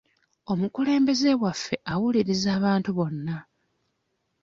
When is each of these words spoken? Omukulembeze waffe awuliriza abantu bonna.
Omukulembeze 0.51 1.29
waffe 1.41 1.75
awuliriza 1.91 2.49
abantu 2.57 2.89
bonna. 2.97 3.37